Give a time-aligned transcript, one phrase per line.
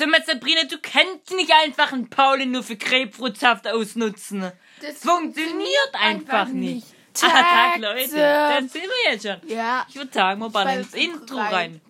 [0.00, 4.50] Sag mal, Sabrina, du kannst nicht einfach einen Pauli nur für Grapefruitsaft ausnutzen.
[4.80, 6.86] Das funktioniert einfach nicht.
[7.22, 7.32] Ah, Tag,
[7.72, 8.16] Tag, Leute.
[8.16, 9.40] Dann sind wir jetzt schon.
[9.48, 9.84] Ja.
[9.88, 11.52] Ich würde sagen, wir ballern Ball ins Intro rein.
[11.52, 11.80] rein.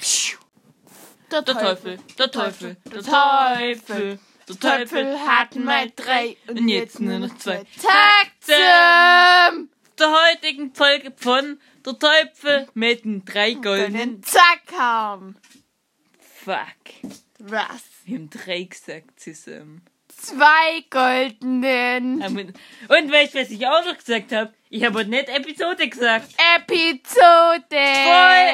[1.30, 4.18] Der, Der Teufel, der Teufel, der Teufel,
[4.48, 7.64] der Teufel hatten mal drei und jetzt nur noch zwei.
[7.80, 9.68] Tag zum
[9.98, 13.92] Der heutigen Folge von Der Teufel mit den drei goldenen.
[13.92, 15.36] goldenen Zack haben.
[16.18, 17.12] Fuck.
[17.40, 17.89] Was?
[18.04, 19.82] Wir haben drei gesagt zusammen.
[20.08, 24.52] Zwei goldenen Und weißt du, was ich auch noch gesagt habe?
[24.68, 26.34] Ich habe heute nicht Episode gesagt.
[26.56, 27.66] Episode.
[27.70, 28.50] Voll.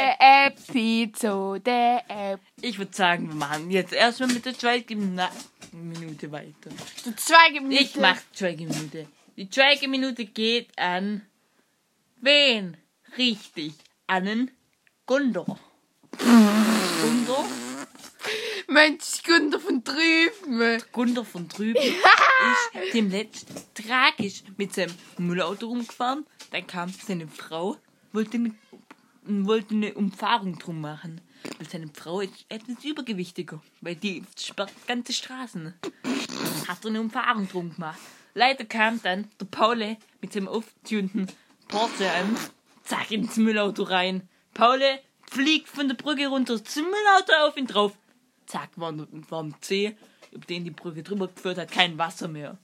[0.47, 2.01] Episode.
[2.09, 6.71] Ep Ich würde sagen, wir machen jetzt erstmal mit der Schweigeminute weiter.
[7.17, 7.73] Zwei Minuten.
[7.73, 9.07] Ich mach die Schweigeminute.
[9.37, 11.23] Die Schweigeminute geht an
[12.21, 12.77] wen?
[13.19, 13.75] Richtig,
[14.07, 14.51] an
[15.07, 15.59] Gundor.
[16.19, 17.47] Gundor?
[18.69, 20.83] Mensch, Günther von drüben.
[20.93, 21.83] Gundor von drüben
[22.83, 26.27] ist dem letzt tragisch mit seinem Müllauto rumgefahren.
[26.51, 27.77] Dann kam seine Frau,
[28.13, 28.55] wollte eine,
[29.25, 31.21] wollte eine Umfahrung drum machen.
[31.59, 35.75] Weil seine Frau ist etwas übergewichtiger, weil die sperrt ganze Straßen.
[36.67, 38.01] Hat er eine Umfahrung drum gemacht.
[38.35, 41.27] Leider kam dann der Paule mit seinem auftunten
[41.69, 42.37] Porsche an,
[42.83, 44.29] zack, ins Müllauto rein.
[44.55, 47.93] Paule fliegt von der Brücke runter zum Müllauto auf ihn drauf.
[48.47, 49.97] Zack, war, ein See,
[50.31, 52.59] über den die Brücke drüber geführt hat, kein Wasser mehr.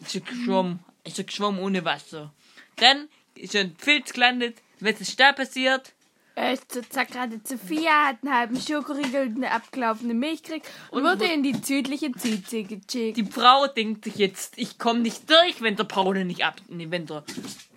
[0.00, 2.32] Ist er geschwommen, ist er geschwommen ohne Wasser.
[2.76, 4.56] Dann ist er in Filz gelandet.
[4.80, 5.92] Was ist da passiert?
[6.38, 10.42] Er ist zur Zack gerade zu vier, hat einen halben Schokoriegel und eine abgelaufene Milch
[10.42, 13.16] gekriegt und, Und wurde in die südliche Südsee geschickt.
[13.16, 16.88] Die Frau denkt sich jetzt, ich komme nicht durch, wenn der Paul nicht ab, nee,
[16.90, 17.24] wenn der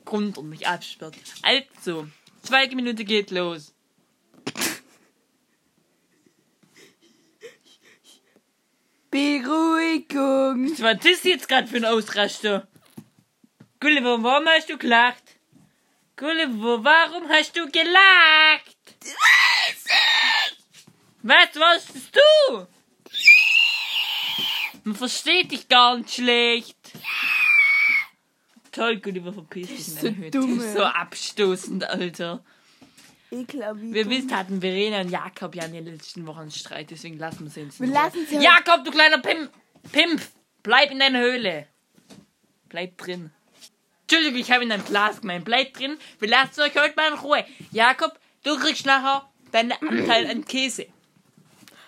[0.04, 1.16] Grund mich absperrt.
[1.42, 2.08] Also,
[2.44, 3.74] zweite Minute geht los.
[9.12, 10.72] Beruhigung.
[10.72, 12.68] Was war das jetzt gerade für ein Ausraster?
[13.80, 15.24] Gulliver, warum hast du gelacht?
[16.18, 18.78] Gulliver, warum hast du gelacht?
[21.22, 22.68] Was warst du?
[24.84, 26.78] Man versteht dich gar nicht schlecht.
[28.72, 30.40] Toll, Gulliver, verpiss dich in So deine Hütte.
[30.40, 32.44] dumm, So abstoßend, Alter.
[33.32, 33.80] Ekelhaft.
[33.82, 37.52] Wir wisst, hatten Verena und Jakob ja in den letzten Wochen Streit, deswegen lassen wir
[37.52, 39.52] sie ins Wir lassen sie Jakob, du kleiner Pimp!
[39.92, 40.22] Pimp!
[40.64, 41.68] Bleib in deiner Höhle!
[42.70, 43.32] Bleib drin.
[44.02, 45.46] Entschuldigung, ich habe in deinem Glas gemeint.
[45.46, 47.46] Bleib drin, wir lassen euch heute mal in Ruhe.
[47.72, 50.88] Jakob, du kriegst nachher deinen Anteil an Käse.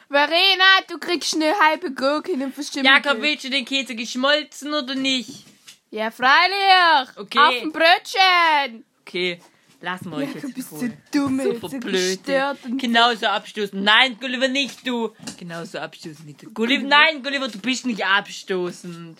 [0.09, 2.85] Verena, du kriegst eine halbe Gurke in einem bestimmten.
[2.85, 5.45] Jakob, willst du den Käse geschmolzen oder nicht?
[5.89, 7.17] Ja, freilich.
[7.17, 7.39] Okay.
[7.39, 8.85] Auf dem Brötchen.
[9.01, 9.39] Okay,
[9.81, 10.89] lassen wir euch Jakob, jetzt bist Ruhe.
[10.89, 11.93] du dumm, Super so blöd.
[12.23, 13.83] gestört und- Genauso abstoßen.
[13.83, 15.13] Nein, Gulliver, nicht du.
[15.37, 16.51] Genauso abstoßen, nicht du.
[16.51, 19.17] Gulliver, nein, Gulliver, du bist nicht abstoßend.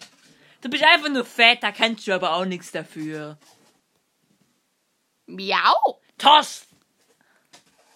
[0.62, 3.38] Du bist einfach nur fett, da kannst du aber auch nichts dafür.
[5.26, 6.00] Miau.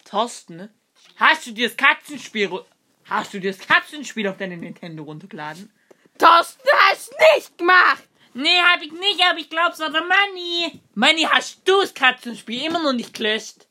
[0.06, 0.70] Thorsten, ne?
[1.18, 2.50] Hast du dir das Katzenspiel...
[3.08, 5.72] Hast du dir das Katzenspiel auf deine Nintendo runtergeladen?
[6.18, 8.04] Thorsten, hast nicht gemacht.
[8.38, 10.82] Nee, hab ich nicht, aber ich glaub's war der Manni.
[10.94, 13.66] Manni, hast du das Katzenspiel immer noch nicht gelöscht?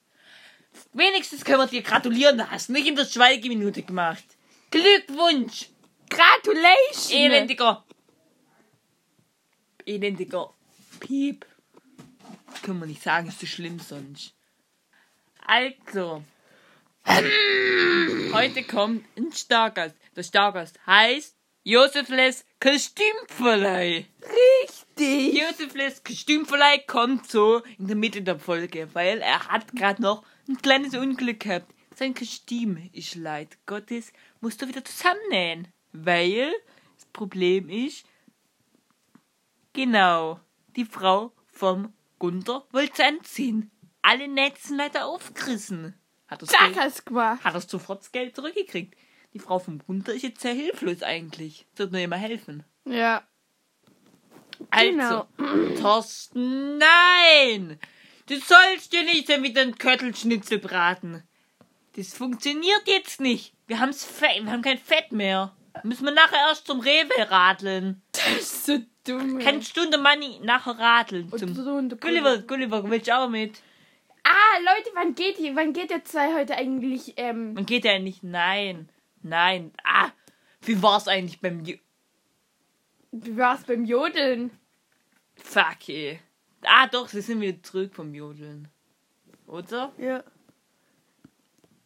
[0.94, 4.24] Wenigstens können wir dir gratulieren, da hast du nicht in der Schweigeminute gemacht.
[4.70, 5.68] Glückwunsch!
[6.08, 7.20] Gratulation.
[7.20, 7.84] Elendiger!
[9.84, 10.54] Elendiger
[10.98, 11.44] Piep.
[12.62, 14.32] Können wir nicht sagen, ist so schlimm sonst.
[15.46, 16.24] Also.
[18.32, 19.94] Heute kommt ein Stargast.
[20.16, 24.06] Der Stargast heißt Josef Les Kostümverleih.
[24.98, 25.34] Richtig.
[25.34, 30.24] Josef Les Kostümverleih kommt so in der Mitte der Folge, weil er hat gerade noch
[30.48, 31.74] ein kleines Unglück gehabt.
[31.94, 35.68] Sein Kostüm ist leid Gottes, musst du wieder zusammennähen.
[35.92, 36.52] Weil
[36.96, 38.04] das Problem ist,
[39.72, 40.40] genau,
[40.76, 43.70] die Frau vom Gunther wollte anziehen.
[44.02, 45.94] Alle Netzen leider aufgerissen.
[46.26, 47.44] Hat Zack, Geld, hast gemacht.
[47.44, 48.96] hat er sofort das Geld zurückgekriegt.
[49.32, 51.66] Die Frau vom Gunther ist jetzt sehr hilflos eigentlich.
[51.76, 52.64] Sollte mir immer helfen.
[52.84, 53.22] Ja.
[54.70, 55.26] Also,
[55.80, 57.78] Thorsten, nein!
[58.26, 61.22] Du sollst dir nicht wieder einen Köttelschnitzel braten.
[61.96, 63.54] Das funktioniert jetzt nicht.
[63.66, 65.54] Wir, haben's Fe wir haben kein Fett mehr.
[65.82, 68.02] Müssen wir nachher erst zum Rewe radeln.
[68.12, 69.38] Das ist so dumm.
[69.38, 71.30] Keine Stunde Money nachher radeln.
[71.36, 73.60] Zum so Gulliver, Gulliver, willst du auch mit?
[74.22, 77.98] Ah, Leute, wann geht ihr, wann geht ihr zwei heute eigentlich, ähm, Man geht ja
[77.98, 78.22] nicht.
[78.22, 78.88] Nein.
[79.22, 79.72] Nein.
[79.84, 80.10] Ah,
[80.62, 81.62] wie war's eigentlich beim
[83.14, 84.50] Ju wie war's beim Jodeln?
[85.36, 86.20] Fuck, ey.
[86.62, 88.68] Ah, doch, sie sind wieder zurück vom Jodeln.
[89.46, 89.92] Oder?
[89.98, 90.24] Ja.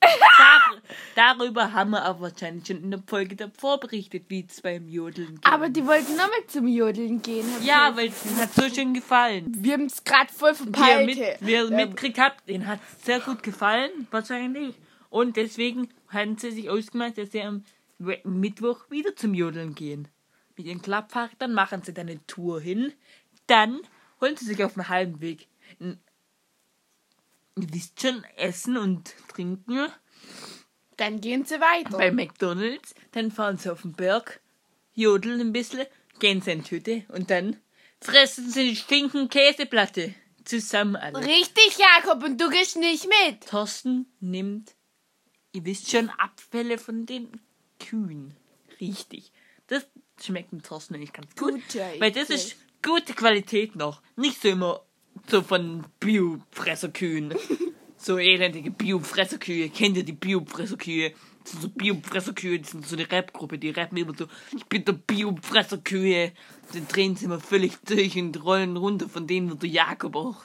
[0.00, 0.82] Sag,
[1.16, 5.34] Darüber haben wir aber wahrscheinlich schon in der Folge davor berichtet, wie es beim Jodeln
[5.34, 5.46] geht.
[5.52, 7.46] Aber die wollten noch mit zum Jodeln gehen.
[7.64, 9.52] ja, weil es ihnen hat so schön gefallen.
[9.58, 11.06] wir haben es gerade voll verpeilt.
[11.06, 11.76] mit, wie ihr Ja.
[11.76, 14.76] mitgekriegt habt, ihnen hat es sehr gut gefallen, wahrscheinlich.
[15.10, 17.64] Und deswegen haben sie sich ausgemacht, dass sie am
[18.24, 20.06] Mittwoch wieder zum Jodeln gehen.
[20.58, 22.92] Mit ihren Klappfahrrädern machen sie dann eine Tour hin.
[23.46, 23.80] Dann
[24.20, 25.46] holen sie sich auf dem halben Weg
[25.78, 26.00] ein,
[27.56, 29.88] ihr wisst schon, Essen und Trinken
[30.96, 31.96] Dann gehen sie weiter.
[31.96, 32.96] bei McDonalds.
[33.12, 34.40] Dann fahren sie auf den Berg,
[34.94, 35.86] jodeln ein bisschen,
[36.18, 37.56] gehen sie in die Hütte und dann
[38.00, 40.12] fressen sie die Schinken-Käseplatte
[40.44, 41.24] zusammen alle.
[41.24, 43.46] Richtig, Jakob, und du gehst nicht mit.
[43.46, 44.74] Thorsten nimmt,
[45.52, 47.40] ihr wisst schon, Abfälle von den
[47.78, 48.34] Kühen.
[48.80, 49.30] Richtig.
[50.20, 51.52] Schmeckt dem Thorsten nicht ganz gut.
[51.52, 54.02] Guter weil das ist gute Qualität noch.
[54.16, 54.82] Nicht so immer
[55.28, 57.34] so von Bio-Fresserkühen.
[57.96, 59.68] so elendige Bio-Fresserkühe.
[59.68, 61.12] Kennt ihr die Bio-Fresserkühe?
[61.42, 64.84] Das sind so Bio-Fresserkühe, das sind so eine Rap-Gruppe, die rappen immer so, ich bin
[64.84, 66.32] der Bio-Fresserkühe.
[66.72, 70.44] Dann drehen sie immer völlig durch und rollen runter, von denen wird der Jakob auch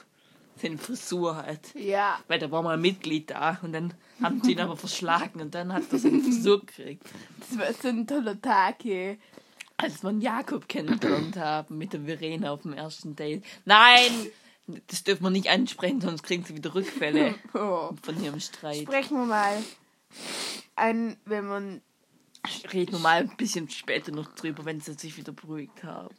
[0.56, 1.74] seine Frisur hat.
[1.74, 2.18] Ja.
[2.28, 5.54] Weil da war mal ein Mitglied da und dann haben sie ihn aber verschlagen und
[5.54, 7.02] dann hat er seine Frisur gekriegt.
[7.40, 9.18] Das war so ein toller Tag, ey.
[9.76, 13.44] Als wir einen Jakob kennengelernt haben mit der Verena auf dem ersten Date.
[13.64, 14.10] Nein!
[14.86, 17.90] Das dürfen wir nicht ansprechen, sonst kriegen sie wieder Rückfälle Oh.
[18.02, 18.82] von ihrem Streit.
[18.82, 19.62] Sprechen wir mal
[20.76, 21.82] an, wenn man.
[22.72, 26.14] Reden wir mal ein bisschen später noch drüber, wenn sie sich wieder beruhigt haben.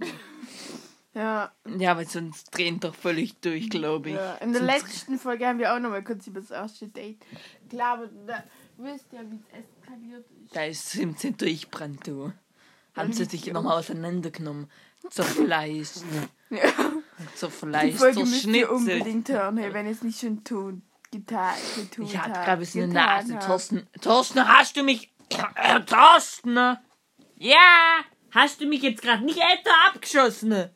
[1.14, 4.16] Ja, Ja, weil sonst drehen doch völlig durch, glaube ich.
[4.16, 4.36] ja.
[4.36, 7.20] In der Sonst- letzten Folge haben wir auch noch mal kurz über das erste Date.
[7.70, 8.44] Klar, aber da
[8.78, 10.56] wisst ihr, wie es eskaliert ist.
[10.56, 12.34] Da ist, sie durchbrannt, du.
[12.96, 14.70] Haben sie sich nochmal auseinandergenommen.
[15.10, 15.98] Zerfleischt.
[16.50, 16.62] Ja.
[17.36, 18.70] Zerfleischt, zerschnitzelt.
[18.70, 20.82] unbedingt hören, hey, wenn ihr es nicht schon tun,
[21.12, 23.40] getan, getun Ich hab habt, grad ein bisschen getan Nase.
[23.46, 25.12] Thorsten, Thorsten, hast du mich...
[25.56, 26.56] Äh, Thorsten!
[27.38, 28.00] Ja!
[28.32, 30.70] Hast du mich jetzt gerade nicht etwa abgeschossen?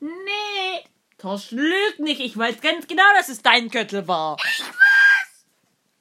[0.00, 0.88] Nee!
[1.16, 2.20] Thorsten lügt nicht.
[2.20, 4.36] Ich weiß ganz genau, dass es dein Köttel war.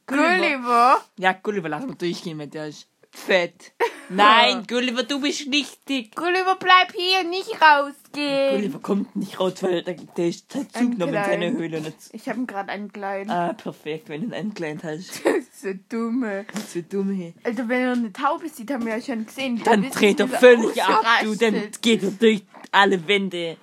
[0.06, 0.38] Gulliver.
[0.38, 1.04] Gulliver?
[1.18, 3.74] Ja, Gulliver, lass mal durchgehen, der ist fett.
[4.10, 6.16] Nein, Gulliver, du bist nicht dick.
[6.16, 8.56] Gulliver, bleib hier, nicht rausgehen.
[8.56, 11.52] Gulliver kommt nicht raus, weil der, der ist zugenommen in seine.
[11.52, 11.78] Höhle.
[11.78, 13.30] Und jetzt, Ich habe ihn gerade angekleidet.
[13.30, 15.22] ah, perfekt, wenn du ihn angeleint hast.
[15.54, 16.46] so dumme.
[16.68, 17.34] So dumm hier.
[17.44, 19.62] Alter, wenn er eine Taube sieht, haben wir ja schon gesehen.
[19.64, 21.36] Dann ist dreht er völlig ab, du.
[21.36, 23.58] Dann geht er durch alle Wände,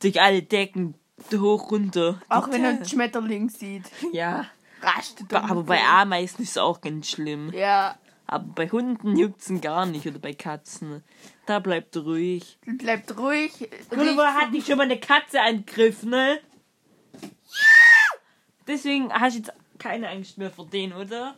[0.00, 0.94] durch alle Decken,
[1.32, 2.20] hoch, runter.
[2.28, 3.84] Auch wenn er einen Schmetterling sieht.
[4.12, 4.46] Ja.
[4.82, 5.80] Rastet er Aber bei.
[5.80, 7.50] Ameisen ist es auch ganz schlimm.
[7.52, 10.06] Ja, Aber bei Hunden juckt's ihn gar nicht.
[10.06, 11.04] Oder bei Katzen.
[11.46, 12.58] Da bleibt ruhig.
[12.64, 13.52] bleibt ruhig.
[13.90, 16.40] Gulliver hat dich schon mal eine Katze angegriffen, ne?
[17.20, 18.18] Ja!
[18.66, 21.36] Deswegen hast du jetzt keine Angst mehr vor den, oder?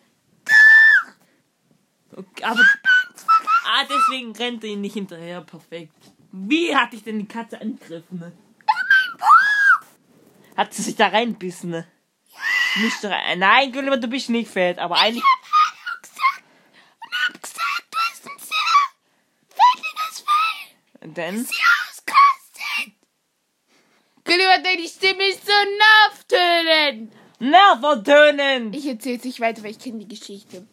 [2.17, 2.65] Okay, aber.
[3.67, 5.43] Ah, deswegen rennt er ihn nicht hinterher.
[5.43, 5.93] Perfekt.
[6.33, 8.19] Wie hat dich denn die Katze angegriffen?
[8.19, 8.33] Ne?
[10.57, 11.71] Hat sie sich da reinbissen?
[11.71, 11.87] Ne?
[12.81, 13.39] Nicht da rein.
[13.39, 15.23] Nein, Gulliver, du bist nicht fett, aber eigentlich
[17.41, 18.79] gesagt, du hast ein sehr
[19.49, 20.25] fettiges
[21.19, 21.35] Und dann.
[21.41, 22.95] Auskostet.
[24.25, 25.53] Gulliver, deine Stimme ist so
[26.31, 27.13] nervtönend.
[27.41, 28.73] Nervertönen!
[28.73, 30.67] Ich erzähl's nicht weiter, weil ich kenne die Geschichte.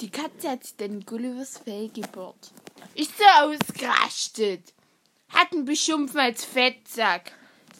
[0.00, 2.52] Die Katze hat sich dann Gullivers Fell gebohrt.
[2.94, 4.72] Ist so ausgerastet.
[5.28, 7.32] Hat ihn beschimpfen als Fettsack.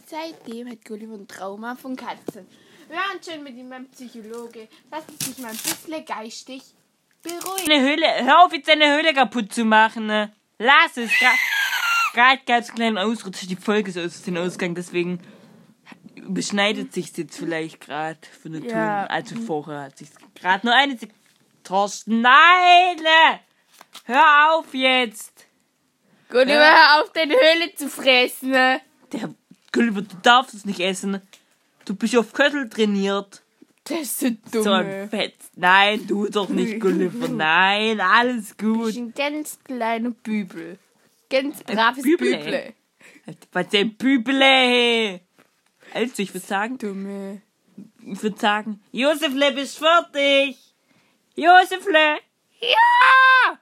[0.06, 2.46] Seitdem hat Gulliver ein Trauma von Katzen.
[2.88, 4.68] Wir waren schon mit ihm beim Psychologe.
[4.90, 6.62] Lass es sich mal ein bisschen geistig
[7.22, 7.70] beruhigen.
[7.70, 10.06] Eine Höhle, hör auf jetzt deine Höhle kaputt zu machen.
[10.06, 10.32] Ne?
[10.58, 11.10] Lass es.
[12.14, 13.46] Gerade gab es einen kleinen Ausrutscher.
[13.46, 15.20] Die Folge ist aus dem Ausgang, deswegen
[16.16, 19.02] beschneidet sich jetzt vielleicht gerade von der Ja.
[19.06, 19.10] Ton.
[19.16, 21.14] Also vorher hat sich gerade nur eine Sekunde.
[21.64, 22.98] Thorsten, nein!
[24.04, 25.46] Hör auf jetzt!
[26.30, 26.94] Gulliver, Ja.
[26.94, 28.50] hör auf, deine Höhle zu fressen.
[28.50, 28.80] ne?
[29.12, 29.30] Der
[29.72, 31.20] Gulliver, du darfst es nicht essen.
[31.84, 33.42] Du bist auf Köttel trainiert.
[33.88, 34.62] Das ist so dumm.
[34.62, 35.34] So ein Fett.
[35.56, 37.28] Nein, du doch nicht, Gulliver.
[37.28, 38.86] Nein, alles gut.
[38.86, 40.78] bist ein ganz kleiner Bübel.
[41.30, 42.36] Ganz braves Büble.
[42.36, 42.74] Büble.
[43.52, 45.20] Was denn Büble?
[45.94, 47.42] Also, ich würde sagen, Dumme.
[48.04, 50.56] ich würde sagen, Josefle, bist fertig.
[51.34, 52.18] Josefle.
[52.60, 53.58] Ja.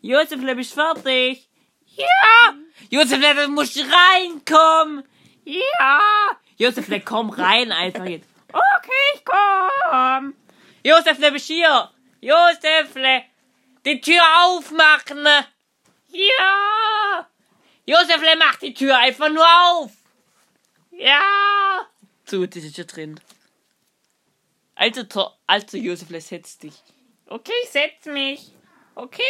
[0.00, 1.48] Josefle, bist fertig.
[1.96, 2.54] Ja.
[2.90, 5.04] Josefle, du musst reinkommen.
[5.44, 6.00] Ja.
[6.56, 8.28] Josefle, komm rein einfach jetzt.
[8.78, 10.34] Okay, ich komm.
[10.84, 11.90] Josefle, bist hier.
[12.20, 13.24] Josefle,
[13.84, 15.26] die Tür aufmachen.
[16.10, 17.28] Ja.
[17.86, 19.90] Josefle, mach die Tür einfach nur auf.
[20.92, 21.86] Ja.
[22.24, 23.20] So, das ist ja drin.
[24.74, 25.02] Also,
[25.46, 26.74] also Josefle, setz dich.
[27.26, 28.52] Okay, ich setz mich.
[28.94, 29.22] Okay,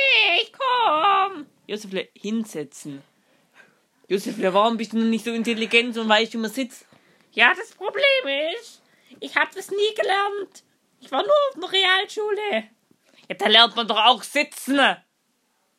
[0.43, 1.47] ich komm.
[1.67, 3.03] Josefle, hinsetzen.
[4.09, 6.87] Josefle, warum bist du nicht so intelligent und weißt, wie man sitzt?
[7.33, 8.83] Ja, das Problem ist,
[9.21, 10.65] ich habe das nie gelernt.
[11.01, 12.65] Ich war nur auf einer Realschule.
[13.29, 14.79] Ja, da lernt man doch auch sitzen.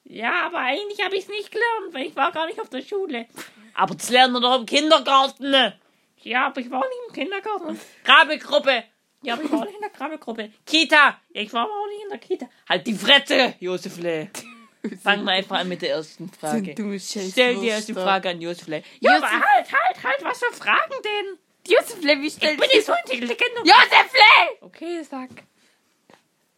[0.04, 2.82] Ja, aber eigentlich habe ich es nicht gelernt, weil ich war gar nicht auf der
[2.82, 3.28] Schule.
[3.74, 5.74] Aber das lernt man doch im Kindergarten.
[6.22, 7.80] Ja, aber ich war nicht im Kindergarten.
[8.04, 8.84] Grabegruppe.
[9.22, 10.52] Ja, aber ich war nicht in der Grabegruppe.
[10.66, 11.20] Kita.
[11.34, 12.50] Ja, ich war aber auch nicht in der Kita.
[12.68, 14.30] Halt die Fresse, Josefle.
[15.04, 16.74] Fangen wir einfach an mit der ersten Frage.
[17.00, 18.82] Stell die erste Frage an Josefle.
[19.02, 21.38] Ja, aber Josef- halt, halt, halt, was für Fragen denn?
[21.70, 23.58] Josefle, wie Ich stellst bin nicht so intelligent.
[23.60, 24.58] und- Josefle!
[24.62, 25.30] Okay, sag.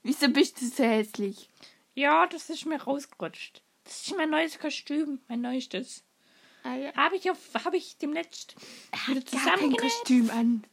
[0.04, 1.50] Wieso bist du so hässlich?
[1.94, 3.62] Ja, das ist mir rausgerutscht.
[3.84, 6.04] Das ist mein neues Kostüm, mein neuestes.
[6.64, 6.94] Ah, ja.
[6.96, 8.56] Habe ich auf, habe ich demnächst
[9.08, 9.80] wieder Gar kein zusammengenäht.
[9.82, 10.64] Kostüm an.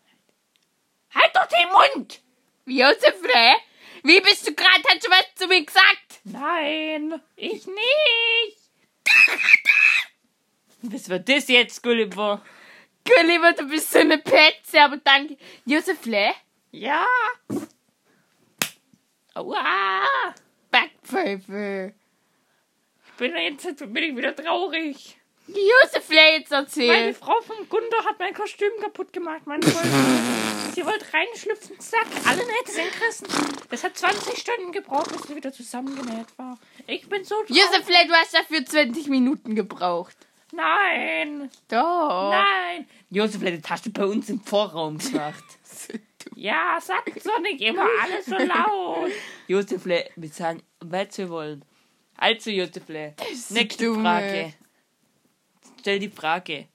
[1.14, 2.20] Halt doch den Mund!
[2.66, 3.56] Josefle,
[4.04, 4.82] wie bist du gerade?
[4.88, 6.20] Hast du was zu mir gesagt?
[6.24, 8.58] Nein, ich nicht.
[10.82, 12.44] Was wird das jetzt, Gulliver?
[13.16, 15.36] Gulliver, du bist so eine Petze, aber danke.
[15.64, 16.32] Josefle,
[16.72, 17.06] Ja.
[19.34, 20.02] Aua.
[20.70, 21.94] Backpfeife.
[23.06, 25.16] Ich bin jetzt bin ich wieder traurig.
[25.46, 27.14] Josefle, jetzt Meine erzähl.
[27.14, 29.46] Frau vom Gunder hat mein Kostüm kaputt gemacht.
[29.46, 29.88] Meine wollte,
[30.74, 33.26] sie wollte reinschlüpfen, zack, alle Nähte sind gerissen.
[33.70, 36.58] Das hat 20 Stunden gebraucht, bis sie wieder zusammengenäht war.
[36.86, 37.56] Ich bin so traurig.
[37.56, 40.16] Josefle, du hast dafür 20 Minuten gebraucht.
[40.52, 42.30] Nein, Doch.
[42.30, 42.86] nein.
[43.10, 45.44] Josef hat die Tasche bei uns im Vorraum gemacht.
[46.34, 49.10] ja, sag doch nicht immer alles so laut.
[49.46, 51.64] Josefle, wir sagen, was wir wollen.
[52.16, 54.54] Also, so nächste dumm, Frage.
[55.80, 56.66] Stell die Frage.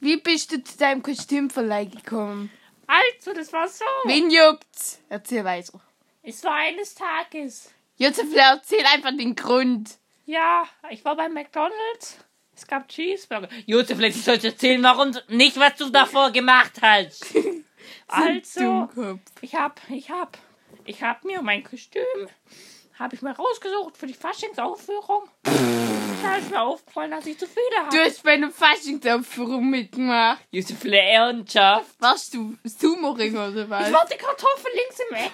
[0.00, 2.50] Wie bist du zu deinem Kostümverleih gekommen?
[2.86, 3.84] Also, das war so.
[4.04, 5.00] Wen juckt's?
[5.08, 5.80] Erzähl weiter.
[6.22, 7.70] Es war eines Tages.
[7.96, 9.98] Josefle, erzähl einfach den Grund.
[10.24, 12.18] Ja, ich war bei McDonalds.
[12.60, 13.48] Es gab Cheeseburger.
[13.64, 17.34] Josef, ich soll erzählen, warum du- nicht, was du davor gemacht hast.
[18.06, 18.88] also,
[19.40, 20.36] ich hab, ich hab,
[20.84, 22.02] ich hab mir mein Kostüm,
[22.98, 25.22] habe ich mir rausgesucht für die Faschingsaufführung.
[26.22, 28.04] da ist mir aufgefallen, dass ich zu viele Du habe.
[28.04, 30.44] hast bei einer Faschingsaufführung mitgemacht.
[30.50, 31.98] Josef, ernsthaft.
[31.98, 33.88] Warst du Sumo-Ring oder was?
[33.88, 35.32] Ich war die Kartoffel links im Eck.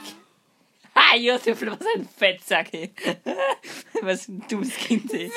[0.94, 2.72] Ha, Josef, was ein Fettsack.
[2.72, 2.94] ey.
[4.02, 5.12] was ein dummes Kind.
[5.12, 5.32] ey.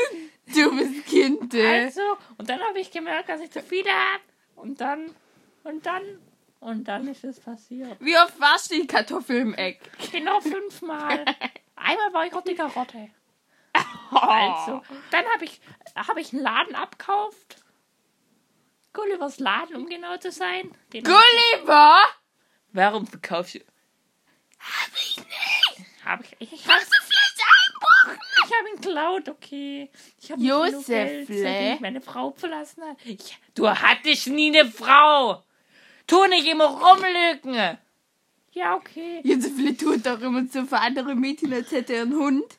[0.53, 1.85] Du bist Kind, ey.
[1.85, 2.01] Also,
[2.37, 4.23] und dann habe ich gemerkt, dass ich zu viele habe.
[4.55, 5.15] Und dann,
[5.63, 6.03] und dann,
[6.59, 7.97] und dann ist es passiert.
[7.99, 9.79] Wie oft warst du die Kartoffel im Eck?
[10.11, 11.25] Genau fünfmal.
[11.75, 13.09] Einmal war ich auch die Karotte.
[14.11, 15.61] Also, dann habe ich,
[15.95, 17.57] hab ich einen Laden abkauft.
[18.91, 20.71] Gullivers Laden, um genau zu sein.
[20.91, 21.97] Den Gulliver!
[22.71, 23.59] Warum verkaufst du?
[24.59, 26.05] Hab ich nicht.
[26.05, 26.88] Hab ich, ich Vielleicht einbrochen.
[28.49, 29.89] Ich hab ihn geklaut, okay.
[30.19, 31.77] Ich habe Josefle.
[31.81, 32.97] meine Frau verlassen hat.
[33.05, 35.43] Ich, du hattest nie eine Frau.
[36.07, 37.77] Tu nicht immer rumlügen.
[38.53, 39.21] Ja, okay.
[39.23, 42.57] Josefle tut doch immer so für andere Mädchen, als hätte er einen Hund.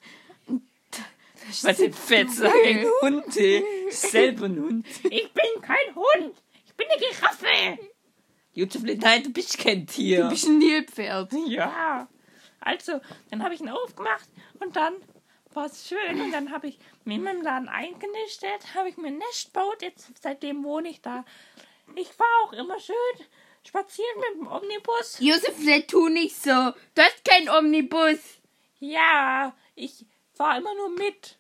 [1.49, 2.87] Was ein sitzt Fetzer, ein.
[3.02, 3.64] Hund, ey.
[3.90, 4.87] Selber ein Hund.
[5.04, 6.37] Ich bin kein Hund.
[6.66, 7.78] Ich bin eine Giraffe.
[8.52, 10.25] Josef, nein, du bist kein Tier.
[10.25, 11.32] Du bist ein Nilpferd.
[11.47, 12.09] Ja.
[12.61, 14.28] Also, dann habe ich ihn aufgemacht
[14.61, 14.94] und dann
[15.54, 19.09] war es schön und dann habe ich mir in meinem Laden eingenistet, habe ich mir
[19.09, 21.25] ein Nest gebaut, jetzt seitdem wohne ich da.
[21.97, 23.26] Ich war auch immer schön
[23.66, 25.19] spazieren mit dem Omnibus.
[25.21, 26.50] Josefle, tu nicht so.
[26.50, 28.19] Du hast keinen Omnibus.
[28.78, 31.37] Ja, ich fahre immer nur mit.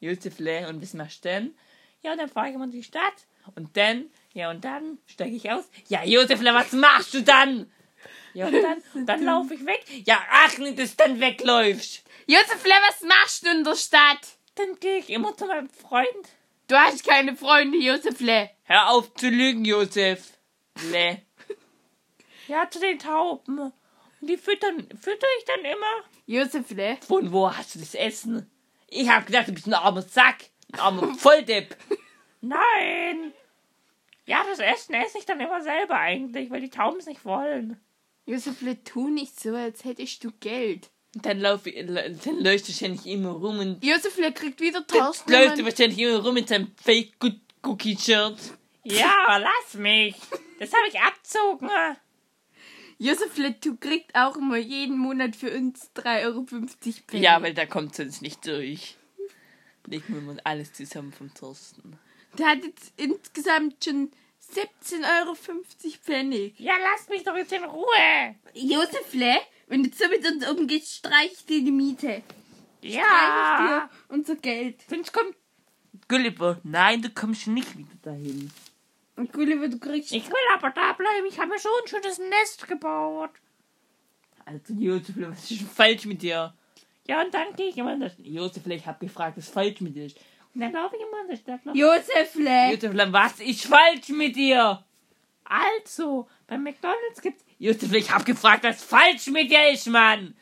[0.00, 1.54] Josefle, und was machst du denn?
[2.02, 3.26] Ja, dann fahre ich immer in die Stadt.
[3.54, 5.64] Und dann, ja, und dann steige ich aus.
[5.88, 7.70] Ja, Josefle, was machst du dann?
[8.34, 9.84] Ja, und dann, dann laufe ich weg.
[10.04, 12.04] Ja, ach, nicht, dass du dann wegläufst.
[12.26, 14.20] Josefle, was machst du in der Stadt?
[14.56, 16.08] Dann gehe ich immer zu meinem Freund.
[16.68, 18.50] Du hast keine Freunde, Josefle.
[18.64, 20.32] Hör auf zu lügen, Josef.
[20.90, 21.22] Le.
[22.48, 23.58] Ja, zu den Tauben.
[23.58, 23.72] Und
[24.30, 26.04] die füttern, fütter ich dann immer.
[26.26, 28.50] Josefle, Von wo hast du das Essen?
[28.88, 30.46] Ich hab gedacht, du bist ein armer Sack.
[30.72, 31.76] Ein armer Volldepp.
[32.40, 33.32] Nein.
[34.26, 37.80] Ja, das Essen esse ich dann immer selber eigentlich, weil die Tauben es nicht wollen.
[38.26, 40.90] Josefle, tu nicht so, als hättest du Geld.
[41.14, 44.98] Und dann laufe ich, dann läufst du wahrscheinlich immer rum und Josefle kriegt wieder dann
[44.98, 45.64] läufst du Tausend.
[45.64, 47.12] wahrscheinlich immer rum mit seinem Fake
[47.62, 48.36] Cookie Shirt.
[48.84, 50.14] Ja, lass mich.
[50.58, 51.70] Das habe ich abzogen.
[52.98, 57.02] Josefle, du kriegst auch immer jeden Monat für uns 3,50 Euro Pfennig.
[57.12, 58.96] Ja, weil da kommt sonst nicht durch.
[59.86, 61.98] Legen wir mal alles zusammen vom Thorsten.
[62.38, 64.10] Der hat jetzt insgesamt schon
[64.54, 65.34] 17,50 Euro
[66.02, 66.58] Pfennig.
[66.58, 68.36] Ja, lass mich doch jetzt in Ruhe.
[68.54, 69.36] Josefle,
[69.66, 72.22] wenn du so mit uns umgehst, streich ich dir die Miete.
[72.78, 74.82] Streich ich dir unser Geld.
[74.88, 75.34] Sonst kommt
[76.08, 76.60] Gulliver.
[76.62, 78.50] Nein, du kommst nicht wieder dahin.
[79.16, 80.12] Und Gulliver, du kriegst...
[80.12, 81.26] Ich will aber da bleiben.
[81.28, 83.30] Ich habe mir schon ein schönes Nest gebaut.
[84.44, 86.54] Also, Josef, was ist denn falsch mit dir?
[87.08, 88.26] Ja, und dann gehe ich immer in der Stadt.
[88.26, 90.18] Josef, ich habe gefragt, was falsch mit dir ist.
[90.58, 91.66] Dann laufe ich immer in der Stadt.
[91.66, 92.72] noch- Josefle!
[92.72, 94.82] Josef, was ist falsch mit dir?
[95.44, 97.44] Also, bei McDonalds gibt's.
[97.58, 100.34] Josef, ich habe gefragt, was falsch mit dir ist, Mann.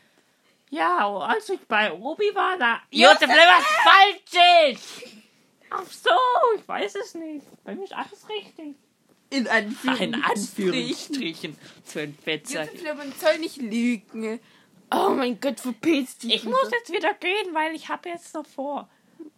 [0.71, 2.81] Ja, als ich bei Obi war, da.
[2.91, 5.03] Josef, was falsch ist.
[5.71, 6.11] Ach so,
[6.57, 7.47] ich weiß es nicht.
[7.65, 8.77] Bei mir ist alles richtig.
[9.31, 10.25] In In Anführungsstrichen.
[10.25, 11.57] Anführungsstrichen.
[11.85, 12.67] So ein Fettsack.
[12.73, 14.41] Josefle, man soll nicht lügen.
[14.93, 16.35] Oh mein Gott, verpiss dich.
[16.35, 18.89] Ich muss jetzt wieder gehen, weil ich habe jetzt noch vor.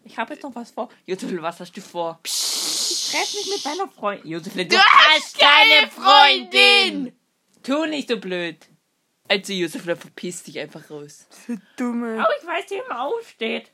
[0.07, 0.89] Ich habe jetzt noch was vor.
[1.05, 2.21] Josef, was hast du vor?
[2.25, 4.31] Ich treffe mich mit meiner Freundin.
[4.31, 7.13] Josef, du, Du hast keine Freundin!
[7.63, 8.57] Tu nicht so blöd.
[9.29, 11.27] Also, Josef, verpiss dich einfach raus.
[11.77, 12.25] Dumme.
[12.25, 13.73] Oh, ich weiß, wie man aufsteht.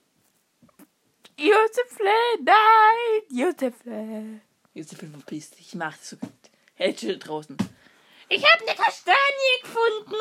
[1.38, 2.08] Josefle,
[2.40, 3.22] nein!
[3.30, 4.40] Josefle.
[4.72, 5.68] Josef, verpiss dich.
[5.68, 6.30] Ich mach das so gut.
[6.74, 7.56] Hält schon draußen.
[8.30, 10.14] Ich habe eine Kastanie gefunden.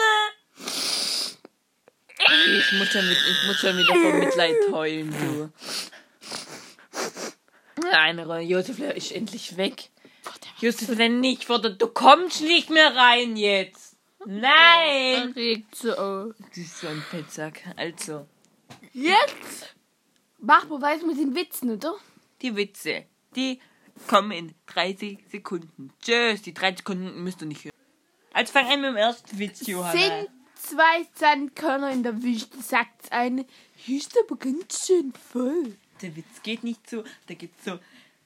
[2.20, 5.52] Ich muss schon, mit, ich muss schon wieder vor Mitleid heulen, du.
[7.92, 8.42] Eine Rolle.
[8.42, 9.90] Josef ist endlich weg.
[10.60, 13.98] Josef, wenn nicht, wurde, du kommst nicht mehr rein jetzt.
[14.26, 15.32] Nein!
[15.36, 15.90] Regt so.
[15.94, 17.62] Du bist so ein Fettsack.
[17.76, 18.28] Also,
[18.94, 19.76] Jetzt!
[20.40, 21.96] Mach mal weiter mit den Witzen, oder?
[22.42, 23.06] die Witze,
[23.36, 23.60] die
[24.08, 25.94] kommen in 30 Sekunden.
[26.02, 27.76] Tschüss, die 30 Sekunden müsst ihr nicht hören.
[28.34, 29.92] Also fang an mit dem ersten Witz, Johanna.
[29.92, 33.46] Sind zwei Sandkörner in der Wüste, sagt eine.
[33.76, 35.78] Hier ist aber ganz schön voll.
[36.02, 37.80] Der Witz geht nicht so, da geht's so.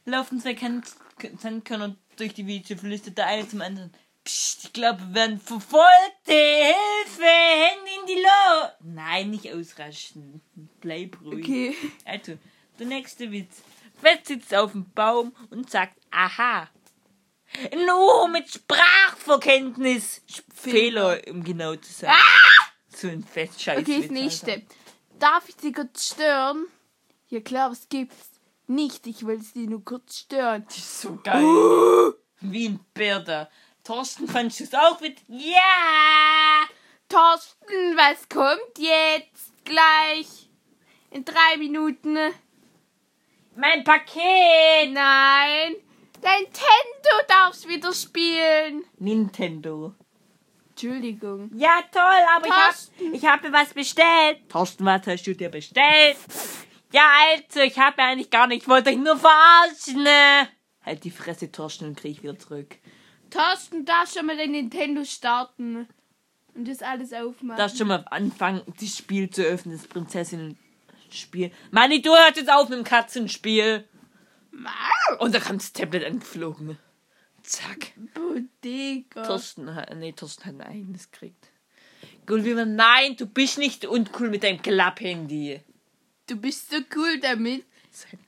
[0.06, 0.56] Laufen zwei
[1.40, 3.92] Sandkörner durch die Wüste, flüstert der eine zum anderen.
[4.24, 5.86] Psst, ich glaube, wir werden verfolgt.
[6.26, 8.76] Hilfe, Hände in die Luft.
[8.82, 10.42] Nein, nicht ausraschen.
[10.82, 11.44] Bleib ruhig.
[11.44, 11.76] Okay.
[12.06, 12.38] Also,
[12.80, 13.62] der nächste Witz.
[14.02, 16.70] Fett sitzt auf dem Baum und sagt, aha.
[17.86, 20.24] Nur mit Sprachverkenntnis.
[20.54, 22.14] Fehler, um genau zu sein.
[22.90, 24.64] So ein fett scheiß Okay, das nächste.
[25.20, 26.66] Darf ich Sie kurz stören?
[27.28, 28.32] Ja klar, was gibt's?
[28.68, 30.64] Nicht, ich will Sie nur kurz stören.
[30.68, 31.44] Das ist so geil.
[32.42, 33.50] Wie ein Bär da.
[33.84, 35.20] Thorsten, fandst du es auch mit?
[35.28, 36.66] Ja!
[37.08, 40.50] Thorsten, was kommt jetzt gleich?
[41.12, 42.18] In drei Minuten?
[43.56, 44.92] Mein Paket!
[44.92, 45.76] Nein.
[46.22, 48.84] Dein Nintendo darfst wieder spielen.
[48.98, 49.94] Nintendo.
[50.70, 51.52] Entschuldigung.
[51.56, 52.02] Ja, toll,
[52.36, 53.14] aber ich hab, Thorsten.
[53.14, 54.50] ich hab mir was bestellt.
[54.50, 56.18] Thorsten, was hast du dir bestellt?
[56.96, 60.04] Ja, also, ich habe ja eigentlich gar nicht, ich wollte euch nur verarschen.
[60.04, 60.48] ne?
[60.82, 62.78] Halt die Fresse, Thorsten, und krieg wieder zurück.
[63.30, 65.90] Thorsten, darfst schon mal dein Nintendo starten.
[66.54, 67.58] Und das alles aufmachen.
[67.58, 71.52] Darfst schon mal anfangen, das Spiel zu öffnen, das Prinzessinnen-Spiel.
[71.72, 73.86] Manni, du hörst jetzt auf mit dem Katzenspiel.
[75.20, 76.78] Und da kam das Tablet angeflogen.
[77.44, 77.92] Zack.
[78.14, 79.24] Bodega.
[79.24, 81.50] Thorsten hat, nee, Thorsten hat ein eigenes gekriegt.
[82.26, 85.60] Gulliver, nein, du bist nicht uncool mit deinem Klapphandy.
[86.28, 87.66] Du bist so cool damit.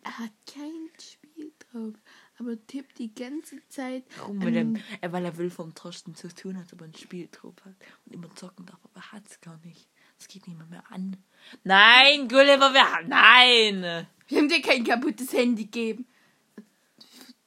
[0.04, 1.94] Er hat kein Spiel drauf,
[2.40, 4.04] aber tippt die ganze Zeit.
[4.18, 4.42] Warum?
[4.42, 4.66] Weil, er,
[5.02, 8.14] äh, weil er will vom Thorsten zu tun hat, aber ein Spiel drauf hat und
[8.14, 9.88] immer zocken darf, aber er hat's gar nicht.
[10.18, 11.18] Das geht niemand mehr an.
[11.64, 14.08] Nein, Gulliver, wir haben, nein!
[14.28, 16.06] Wir haben dir kein kaputtes Handy gegeben.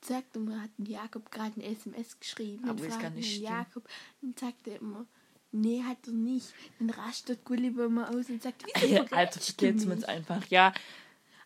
[0.03, 2.69] Sagt immer, hat Jakob gerade ein SMS geschrieben.
[2.69, 3.45] Aber das kann nicht stimmen.
[3.53, 3.89] Jakob
[4.23, 5.07] und sagt er immer,
[5.53, 6.49] nee, hat er nicht.
[6.79, 9.97] Dann rastet Gulliver immer aus und sagt, wieso Ja, also du vergeht's mich?
[9.97, 10.73] uns einfach, ja.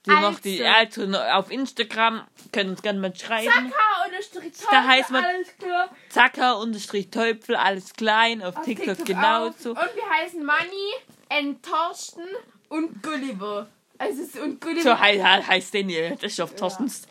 [0.06, 0.30] Die Also.
[0.30, 3.50] macht die, also noch auf Instagram, können uns gerne mal schreiben.
[3.50, 5.90] Zacker unterstrich Da heißt man- alles klar.
[6.10, 9.70] Zacker unterstrich Teufel, alles klein, auf, Auf TikTok, TikTok genauso.
[9.70, 10.92] Und wir heißen Manni,
[11.30, 11.62] N.
[11.62, 12.24] Torsten
[12.68, 13.68] und Gulliver.
[13.96, 14.82] Also es- und Gulliver.
[14.82, 16.10] So he he heißt den hier.
[16.10, 17.06] Das ist auf Thorstens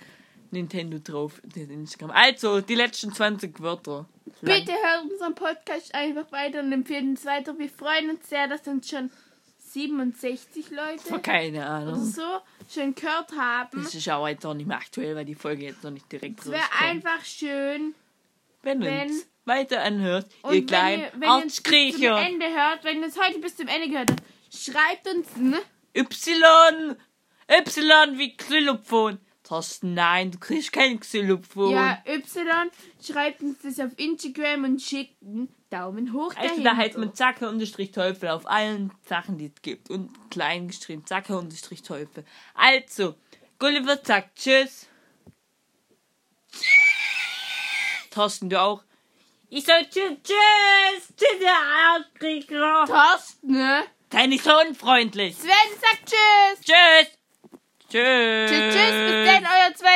[0.54, 1.42] Nintendo drauf.
[1.44, 2.12] den Instagram.
[2.12, 4.06] Also, die letzten 20 Wörter.
[4.42, 7.58] Bitte hört unseren Podcast einfach weiter und empfehlen uns weiter.
[7.60, 9.10] Wir freuen uns sehr, dass uns schon
[9.74, 12.06] 67 Leute Keine oder Ahnung.
[12.06, 12.22] so
[12.74, 13.84] schon gehört haben.
[13.84, 16.40] Das ist auch jetzt auch nicht mehr aktuell, weil die Folge jetzt noch nicht direkt
[16.42, 16.82] Es wäre rauskommt.
[16.90, 17.96] einfach schön.
[18.62, 21.74] Wenn wenn- uns weiter anhört, Und ihr kleinen wenn ihr, wenn ihr uns bis zum
[21.74, 22.18] Arschkriecher.
[22.22, 25.60] Ende hört, wenn ihr es heute bis zum Ende gehört habt, schreibt uns, ne?
[25.96, 26.96] Y.
[27.50, 29.20] Y wie Xylophon.
[29.44, 31.72] Thorsten, nein, du kriegst kein Xylophon.
[31.72, 32.72] Ja, Y,
[33.06, 36.64] schreibt uns das auf Instagram und schickt einen Daumen hoch Also dahinter.
[36.64, 39.90] da heißt man Zacke unterstrich Teufel auf allen Sachen, die es gibt.
[39.90, 42.24] Und klein geschrieben Zacke unterstrich Teufel.
[42.54, 43.16] Also,
[43.60, 44.88] Gulliver sagt Tschüss.
[48.12, 48.84] Thorsten, du auch.
[49.50, 52.86] Ich sag tschüss, tschüss, tschüss, ihr Arschkriecher.
[52.88, 53.84] Thorsten, ne?
[54.12, 55.36] Sei nicht so unfreundlich.
[55.36, 55.50] Sven
[55.82, 56.66] sagt Tschüss.
[56.66, 57.18] Tschüss.
[57.94, 58.50] Tschüss.
[58.50, 58.96] Tschüss, tschüss.
[59.06, 59.90] Bis dann, euer zwei.